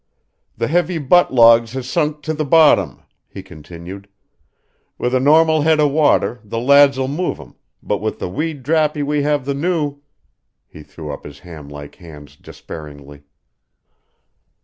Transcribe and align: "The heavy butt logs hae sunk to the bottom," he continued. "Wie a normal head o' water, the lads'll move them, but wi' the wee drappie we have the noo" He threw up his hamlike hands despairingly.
"The 0.57 0.67
heavy 0.67 0.97
butt 0.97 1.31
logs 1.31 1.73
hae 1.73 1.83
sunk 1.83 2.23
to 2.23 2.33
the 2.33 2.43
bottom," 2.43 3.03
he 3.29 3.43
continued. 3.43 4.07
"Wie 4.97 5.15
a 5.15 5.19
normal 5.19 5.61
head 5.61 5.79
o' 5.79 5.85
water, 5.87 6.39
the 6.43 6.57
lads'll 6.57 7.05
move 7.07 7.37
them, 7.37 7.53
but 7.83 7.99
wi' 8.01 8.09
the 8.09 8.27
wee 8.27 8.55
drappie 8.55 9.03
we 9.05 9.21
have 9.21 9.45
the 9.45 9.53
noo" 9.53 9.99
He 10.73 10.81
threw 10.81 11.11
up 11.13 11.23
his 11.23 11.37
hamlike 11.41 11.97
hands 11.97 12.35
despairingly. 12.35 13.25